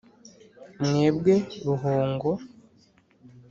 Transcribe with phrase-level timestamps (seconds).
[0.87, 2.31] mwebwe ruhongo,